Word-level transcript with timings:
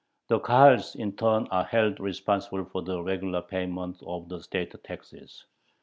The 0.29 0.39
Kahals 0.39 0.95
in 0.95 1.15
turn 1.15 1.47
are 1.51 1.63
held 1.65 1.99
responsible 1.99 2.65
for 2.65 2.81
the 2.81 3.03
regular 3.03 3.43
payment 3.43 4.01
of 4.01 4.29
the 4.29 4.41
state 4.41 4.73
taxes. 4.83 5.45